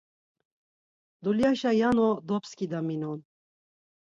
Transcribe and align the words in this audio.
Dulyaşa 1.23 1.71
yano 1.81 2.09
dobskidaminon. 2.27 3.19